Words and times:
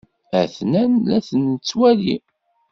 A-ten-an 0.39 0.93
la 1.09 1.17
ten-nettwali. 1.27 2.17